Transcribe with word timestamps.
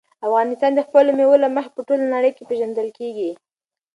افغانستان 0.27 0.71
د 0.75 0.79
خپلو 0.87 1.09
مېوو 1.17 1.41
له 1.43 1.49
مخې 1.55 1.69
په 1.75 1.81
ټوله 1.87 2.05
نړۍ 2.15 2.31
کې 2.37 2.47
پېژندل 2.49 2.87
کېږي. 2.97 3.31